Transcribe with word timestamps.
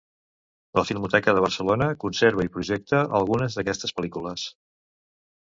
La 0.77 0.83
Filmoteca 0.89 1.35
de 1.39 1.43
Barcelona 1.45 1.89
conserva 2.05 2.47
i 2.47 2.51
projecta 2.57 3.03
algunes 3.21 3.59
d'aquestes 3.61 3.95
pel·lícules. 4.01 4.49